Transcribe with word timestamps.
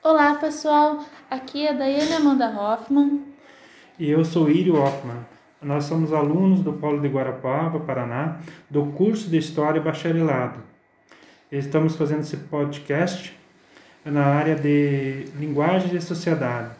Olá 0.00 0.36
pessoal, 0.36 1.04
aqui 1.28 1.66
é 1.66 1.70
a 1.70 1.72
Daiane 1.72 2.12
Amanda 2.12 2.48
Hoffman. 2.48 3.20
E 3.98 4.08
eu 4.08 4.24
sou 4.24 4.48
Írio 4.48 4.80
Hoffman. 4.80 5.26
Nós 5.60 5.84
somos 5.86 6.12
alunos 6.12 6.60
do 6.60 6.72
Polo 6.72 7.00
de 7.00 7.08
Guarapuava, 7.08 7.80
Paraná, 7.80 8.36
do 8.70 8.86
curso 8.92 9.28
de 9.28 9.36
História 9.36 9.80
e 9.80 9.82
Bacharelado. 9.82 10.60
Estamos 11.50 11.96
fazendo 11.96 12.20
esse 12.20 12.36
podcast 12.36 13.36
na 14.04 14.24
área 14.24 14.54
de 14.54 15.26
linguagem 15.36 15.96
e 15.96 16.00
sociedade. 16.00 16.70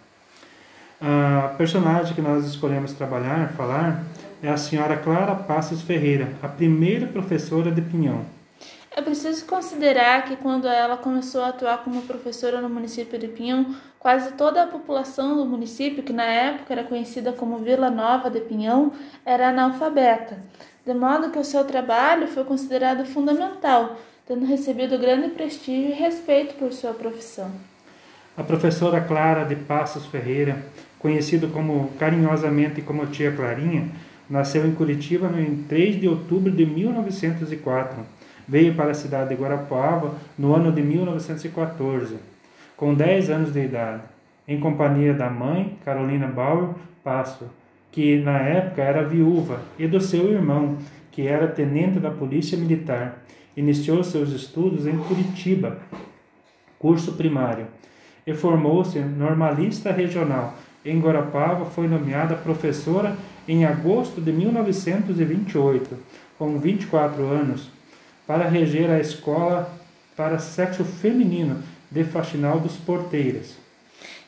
A 1.00 1.54
personagem 1.58 2.14
que 2.14 2.22
nós 2.22 2.46
escolhemos 2.46 2.92
trabalhar, 2.92 3.52
falar, 3.54 4.04
é 4.40 4.48
a 4.48 4.56
senhora 4.56 4.96
Clara 4.96 5.34
Passos 5.34 5.82
Ferreira, 5.82 6.32
a 6.40 6.46
primeira 6.46 7.08
professora 7.08 7.72
de 7.72 7.82
Pinhão. 7.82 8.37
É 8.98 9.00
preciso 9.00 9.46
considerar 9.46 10.24
que 10.24 10.34
quando 10.34 10.66
ela 10.66 10.96
começou 10.96 11.42
a 11.42 11.50
atuar 11.50 11.84
como 11.84 12.02
professora 12.02 12.60
no 12.60 12.68
município 12.68 13.16
de 13.16 13.28
Pinhão, 13.28 13.76
quase 13.96 14.32
toda 14.32 14.64
a 14.64 14.66
população 14.66 15.36
do 15.36 15.46
município, 15.46 16.02
que 16.02 16.12
na 16.12 16.24
época 16.24 16.74
era 16.74 16.82
conhecida 16.82 17.32
como 17.32 17.58
Vila 17.58 17.90
Nova 17.90 18.28
de 18.28 18.40
Pinhão, 18.40 18.92
era 19.24 19.50
analfabeta, 19.50 20.38
de 20.84 20.92
modo 20.94 21.30
que 21.30 21.38
o 21.38 21.44
seu 21.44 21.64
trabalho 21.64 22.26
foi 22.26 22.42
considerado 22.42 23.04
fundamental, 23.04 23.96
tendo 24.26 24.44
recebido 24.44 24.98
grande 24.98 25.28
prestígio 25.28 25.92
e 25.92 25.94
respeito 25.94 26.54
por 26.54 26.72
sua 26.72 26.92
profissão. 26.92 27.52
A 28.36 28.42
professora 28.42 29.00
Clara 29.00 29.44
de 29.44 29.54
Passos 29.54 30.06
Ferreira, 30.06 30.60
conhecida 30.98 31.46
como 31.46 31.92
carinhosamente 32.00 32.82
como 32.82 33.06
tia 33.06 33.30
Clarinha, 33.30 33.92
nasceu 34.28 34.66
em 34.66 34.74
Curitiba 34.74 35.30
em 35.40 35.64
3 35.64 36.00
de 36.00 36.08
outubro 36.08 36.50
de 36.50 36.66
1904 36.66 38.18
veio 38.48 38.74
para 38.74 38.92
a 38.92 38.94
cidade 38.94 39.28
de 39.28 39.34
Guarapuava 39.40 40.14
no 40.38 40.54
ano 40.54 40.72
de 40.72 40.80
1914, 40.80 42.16
com 42.76 42.94
10 42.94 43.28
anos 43.28 43.52
de 43.52 43.60
idade, 43.60 44.02
em 44.46 44.58
companhia 44.58 45.12
da 45.12 45.28
mãe, 45.28 45.76
Carolina 45.84 46.26
Bauer 46.26 46.70
Passo, 47.04 47.44
que 47.92 48.18
na 48.18 48.38
época 48.38 48.82
era 48.82 49.06
viúva, 49.06 49.60
e 49.78 49.86
do 49.86 50.00
seu 50.00 50.32
irmão, 50.32 50.78
que 51.12 51.26
era 51.26 51.46
tenente 51.46 51.98
da 51.98 52.10
Polícia 52.10 52.56
Militar. 52.56 53.22
Iniciou 53.56 54.02
seus 54.02 54.30
estudos 54.32 54.86
em 54.86 54.96
Curitiba, 54.96 55.78
curso 56.78 57.12
primário, 57.12 57.66
e 58.26 58.32
formou-se 58.32 58.98
normalista 59.00 59.90
regional. 59.90 60.54
Em 60.84 61.00
Guarapava 61.00 61.64
foi 61.66 61.88
nomeada 61.88 62.36
professora 62.36 63.16
em 63.48 63.64
agosto 63.64 64.20
de 64.20 64.30
1928, 64.30 65.96
com 66.38 66.58
24 66.58 67.24
anos 67.24 67.70
para 68.26 68.46
reger 68.46 68.90
a 68.90 69.00
escola 69.00 69.72
para 70.14 70.38
sexo 70.38 70.84
feminino 70.84 71.62
de 71.90 72.04
Faxinal 72.04 72.60
dos 72.60 72.76
Porteiras. 72.76 73.56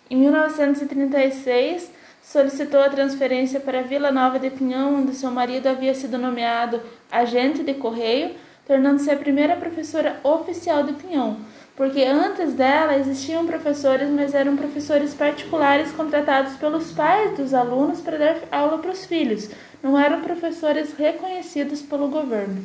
Em 0.09 0.17
1936, 0.17 1.91
solicitou 2.23 2.81
a 2.81 2.89
transferência 2.89 3.61
para 3.61 3.83
Vila 3.83 4.11
Nova 4.11 4.39
de 4.39 4.49
Pinhão, 4.49 5.03
onde 5.03 5.15
seu 5.15 5.31
marido 5.31 5.69
havia 5.69 5.95
sido 5.95 6.17
nomeado 6.17 6.81
agente 7.13 7.63
de 7.63 7.75
correio, 7.75 8.35
tornando-se 8.71 9.11
a 9.11 9.17
primeira 9.17 9.57
professora 9.57 10.21
oficial 10.23 10.85
de 10.85 10.93
Pinhão, 10.93 11.39
porque 11.77 12.05
antes 12.05 12.53
dela 12.53 12.97
existiam 12.97 13.45
professores, 13.45 14.09
mas 14.09 14.33
eram 14.33 14.57
professores 14.57 15.13
particulares 15.13 15.91
contratados 15.91 16.53
pelos 16.53 16.93
pais 16.93 17.37
dos 17.37 17.53
alunos 17.53 18.01
para 18.01 18.17
dar 18.17 18.37
aula 18.53 18.79
para 18.79 18.93
os 18.93 19.05
filhos, 19.05 19.51
não 19.83 19.99
eram 19.99 20.21
professores 20.21 20.95
reconhecidos 20.97 21.83
pelo 21.83 22.07
governo. 22.07 22.63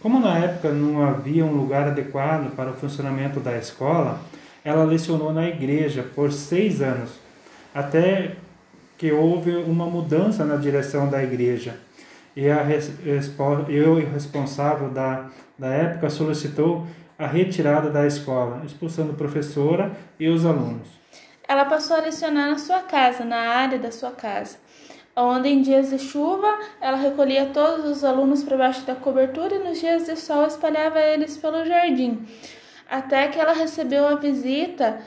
Como 0.00 0.18
na 0.18 0.38
época 0.38 0.70
não 0.70 1.06
havia 1.06 1.44
um 1.44 1.54
lugar 1.54 1.88
adequado 1.88 2.56
para 2.56 2.70
o 2.70 2.74
funcionamento 2.74 3.38
da 3.38 3.54
escola, 3.58 4.22
ela 4.64 4.84
lecionou 4.84 5.30
na 5.30 5.46
igreja 5.46 6.06
por 6.14 6.32
seis 6.32 6.80
anos, 6.80 7.10
até 7.74 8.32
que 8.96 9.12
houve 9.12 9.56
uma 9.56 9.84
mudança 9.84 10.42
na 10.46 10.56
direção 10.56 11.06
da 11.06 11.22
igreja. 11.22 11.74
E 12.38 12.48
a 12.48 12.64
eu, 13.68 13.94
o 13.94 14.12
responsável 14.12 14.90
da, 14.90 15.28
da 15.58 15.66
época, 15.66 16.08
solicitou 16.08 16.86
a 17.18 17.26
retirada 17.26 17.90
da 17.90 18.06
escola, 18.06 18.62
expulsando 18.64 19.10
a 19.10 19.16
professora 19.16 19.90
e 20.20 20.28
os 20.28 20.46
alunos. 20.46 20.86
Ela 21.48 21.64
passou 21.64 21.96
a 21.96 22.00
lecionar 22.00 22.48
na 22.48 22.56
sua 22.56 22.78
casa, 22.82 23.24
na 23.24 23.40
área 23.40 23.76
da 23.76 23.90
sua 23.90 24.12
casa 24.12 24.56
onde 25.16 25.48
em 25.48 25.62
dias 25.62 25.90
de 25.90 25.98
chuva 25.98 26.60
ela 26.80 26.96
recolhia 26.96 27.46
todos 27.46 27.84
os 27.90 28.04
alunos 28.04 28.44
para 28.44 28.56
baixo 28.56 28.82
da 28.82 28.94
cobertura 28.94 29.56
e 29.56 29.58
nos 29.58 29.80
dias 29.80 30.06
de 30.06 30.14
sol 30.14 30.46
espalhava 30.46 31.00
eles 31.00 31.36
pelo 31.36 31.64
jardim, 31.64 32.24
até 32.88 33.26
que 33.26 33.40
ela 33.40 33.52
recebeu 33.52 34.06
a 34.06 34.14
visita 34.14 35.00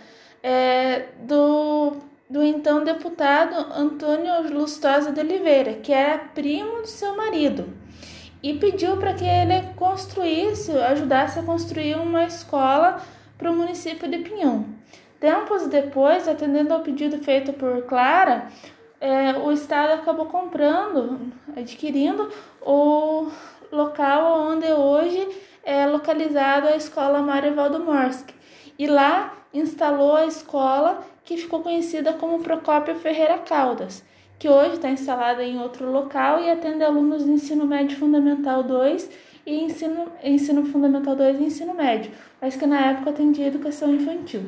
é, 0.44 1.06
do, 1.22 1.96
do 2.32 2.42
então 2.42 2.82
deputado 2.82 3.54
Antônio 3.76 4.50
Lustosa 4.54 5.12
de 5.12 5.20
Oliveira, 5.20 5.74
que 5.74 5.92
era 5.92 6.18
primo 6.18 6.82
do 6.82 6.88
seu 6.88 7.18
marido, 7.18 7.68
e 8.42 8.54
pediu 8.54 8.96
para 8.96 9.14
que 9.14 9.26
ele 9.26 9.74
construísse, 9.76 10.72
ajudasse 10.72 11.40
a 11.40 11.44
construir 11.44 11.96
uma 11.96 12.24
escola 12.24 13.02
para 13.38 13.52
o 13.52 13.56
município 13.56 14.10
de 14.10 14.20
Pinhão. 14.20 14.66
Tempos 15.20 15.68
depois, 15.68 16.26
atendendo 16.26 16.74
ao 16.74 16.80
pedido 16.80 17.18
feito 17.18 17.52
por 17.52 17.84
Clara, 17.84 18.48
é, 19.02 19.34
o 19.34 19.52
Estado 19.52 20.00
acabou 20.00 20.28
comprando, 20.28 21.34
adquirindo 21.54 22.30
o 22.62 23.30
local 23.74 24.52
onde 24.52 24.72
hoje 24.72 25.28
é 25.66 25.86
localizada 25.86 26.70
a 26.70 26.78
escola 26.78 27.22
Mário 27.22 27.54
Valdomorsk. 27.56 28.30
E 28.80 28.88
lá 28.88 29.34
instalou 29.54 30.16
a 30.16 30.26
escola 30.26 31.04
que 31.24 31.38
ficou 31.38 31.62
conhecida 31.62 32.14
como 32.14 32.44
Procópio 32.44 32.96
Ferreira 32.96 33.38
Caldas, 33.40 34.04
que 34.40 34.50
hoje 34.50 34.74
está 34.74 34.90
instalada 34.90 35.44
em 35.44 35.60
outro 35.60 35.92
local 35.92 36.40
e 36.40 36.50
atende 36.50 36.84
alunos 36.84 37.24
de 37.24 37.32
ensino 37.32 37.66
médio 37.66 37.98
fundamental 37.98 38.64
2 38.64 39.10
e 39.46 39.64
ensino, 39.64 40.08
ensino 40.24 40.66
fundamental 40.66 41.16
2 41.16 41.40
e 41.40 41.44
ensino 41.44 41.74
médio, 41.74 42.12
mas 42.42 42.56
que 42.56 42.66
na 42.66 42.92
época 42.92 43.12
atendia 43.12 43.48
educação 43.48 43.94
infantil. 43.94 44.42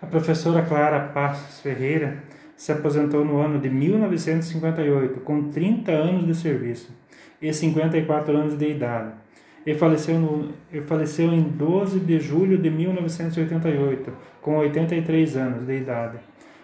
A 0.00 0.06
professora 0.06 0.62
Clara 0.62 1.08
Passos 1.08 1.60
Ferreira 1.60 2.22
se 2.56 2.70
aposentou 2.72 3.24
no 3.24 3.38
ano 3.40 3.58
de 3.58 3.68
1958, 3.68 5.20
com 5.20 5.50
30 5.50 5.90
anos 5.90 6.26
de 6.26 6.34
serviço 6.34 6.92
e 7.40 7.52
54 7.52 8.36
anos 8.36 8.56
de 8.56 8.68
idade. 8.70 9.23
E 9.66 9.74
faleceu, 9.74 10.18
no, 10.18 10.52
faleceu 10.86 11.32
em 11.32 11.42
12 11.42 12.00
de 12.00 12.20
julho 12.20 12.58
de 12.58 12.70
1988, 12.70 14.12
com 14.42 14.58
83 14.58 15.36
anos 15.36 15.66
de 15.66 15.72
idade. 15.78 16.18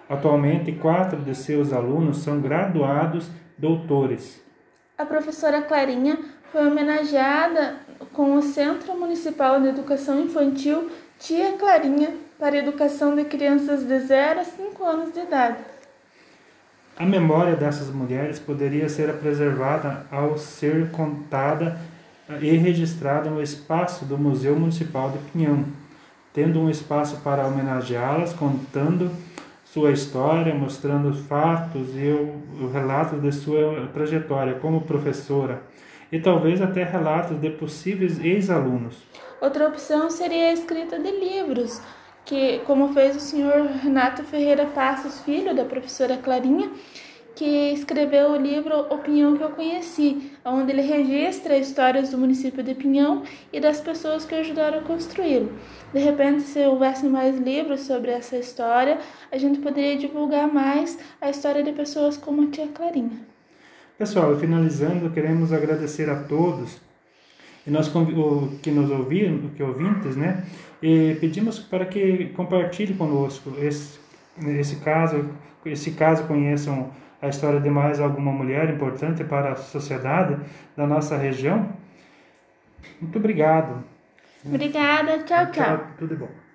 Atualmente, 0.09 0.73
quatro 0.73 1.21
de 1.21 1.35
seus 1.35 1.73
alunos 1.73 2.19
são 2.19 2.41
graduados 2.41 3.31
doutores. 3.57 4.43
A 4.99 5.07
professora 5.07 5.63
Clarinha 5.63 6.19
foi 6.53 6.67
homenageada 6.67 7.77
com 8.13 8.35
o 8.35 8.43
Centro 8.43 8.99
Municipal 8.99 9.61
de 9.61 9.69
Educação 9.69 10.21
Infantil 10.21 10.91
Tia 11.19 11.53
Clarinha 11.53 12.15
para 12.39 12.57
a 12.57 12.59
educação 12.59 13.15
de 13.15 13.25
crianças 13.25 13.87
de 13.87 13.99
0 14.01 14.41
a 14.41 14.45
5 14.45 14.85
anos 14.85 15.13
de 15.13 15.21
idade. 15.21 15.59
A 16.99 17.07
memória 17.07 17.55
dessas 17.57 17.91
mulheres 17.91 18.39
poderia 18.39 18.89
ser 18.89 19.13
preservada 19.15 20.07
ao 20.11 20.37
ser 20.37 20.91
contada 20.91 21.79
e 22.41 22.57
registrada 22.57 23.31
no 23.31 23.43
espaço 23.43 24.05
do 24.05 24.19
Museu 24.19 24.55
Municipal 24.57 25.11
de 25.11 25.19
Pinhão, 25.31 25.65
tendo 26.33 26.61
um 26.61 26.71
espaço 26.71 27.21
para 27.23 27.47
homenageá-las, 27.47 28.33
contando 28.33 29.11
sua 29.65 29.93
história, 29.93 30.55
mostrando 30.55 31.09
os 31.09 31.21
fatos 31.27 31.89
e 31.95 32.09
o, 32.09 32.65
o 32.65 32.71
relato 32.73 33.17
de 33.17 33.33
sua 33.33 33.89
trajetória 33.93 34.55
como 34.55 34.83
professora 34.83 35.63
e 36.13 36.19
talvez 36.19 36.61
até 36.61 36.83
relatos 36.83 37.41
de 37.41 37.51
possíveis 37.51 38.19
ex-alunos. 38.23 38.97
Outra 39.41 39.69
opção 39.69 40.11
seria 40.11 40.49
a 40.49 40.53
escrita 40.53 40.99
de 40.99 41.11
livros, 41.11 41.81
que, 42.25 42.59
como 42.67 42.93
fez 42.93 43.17
o 43.17 43.21
senhor 43.21 43.67
Renato 43.83 44.23
Ferreira 44.25 44.67
Passos, 44.67 45.21
filho 45.21 45.55
da 45.55 45.65
professora 45.65 46.17
Clarinha, 46.17 46.71
que 47.35 47.73
escreveu 47.73 48.33
o 48.33 48.37
livro 48.37 48.75
Opinião 48.93 49.37
que 49.37 49.43
eu 49.43 49.51
conheci, 49.51 50.33
onde 50.45 50.73
ele 50.73 50.83
registra 50.83 51.57
histórias 51.57 52.11
do 52.11 52.19
município 52.19 52.63
de 52.63 52.75
Pinhão 52.75 53.23
e 53.53 53.61
das 53.61 53.81
pessoas 53.81 54.25
que 54.25 54.35
ajudaram 54.35 54.79
a 54.79 54.83
construí-lo. 54.83 55.53
De 55.93 55.99
repente, 56.01 56.43
se 56.43 56.61
houvesse 56.67 57.07
mais 57.07 57.39
livros 57.39 57.83
sobre 57.83 58.11
essa 58.11 58.37
história, 58.37 58.99
a 59.31 59.39
gente 59.39 59.59
poderia 59.59 59.97
divulgar 59.97 60.53
mais 60.53 60.99
a 61.21 61.31
história 61.31 61.63
de 61.63 61.73
pessoas 61.73 62.17
como 62.17 62.43
a 62.43 62.51
tia 62.51 62.69
Clarinha. 62.69 63.21
Pessoal, 63.99 64.37
finalizando, 64.39 65.11
queremos 65.11 65.53
agradecer 65.53 66.09
a 66.09 66.23
todos 66.23 66.81
e 67.67 67.71
nós 67.71 67.95
o, 67.95 68.49
que 68.63 68.71
nos 68.71 68.91
ouviram, 68.91 69.51
que 69.55 69.63
ouvintes, 69.63 70.17
né? 70.17 70.45
E 70.83 71.17
pedimos 71.21 71.59
para 71.59 71.85
que 71.85 72.27
compartilhe 72.35 72.95
conosco 72.95 73.53
esse, 73.61 73.99
esse 74.59 74.77
caso, 74.77 75.29
esse 75.67 75.91
caso 75.91 76.25
conheçam 76.27 76.91
a 77.23 77.29
história 77.29 77.61
de 77.61 77.71
mais 77.71 78.01
alguma 78.01 78.33
mulher 78.33 78.71
importante 78.71 79.25
para 79.25 79.53
a 79.53 79.57
sociedade 79.57 80.39
da 80.77 80.87
nossa 80.87 81.17
região. 81.17 81.69
Muito 83.01 83.19
obrigado. 83.19 83.85
Obrigada, 84.45 85.19
tchau, 85.25 85.51
tchau. 85.51 85.53
tchau 85.53 85.87
tudo 85.99 86.17
bom. 86.17 86.50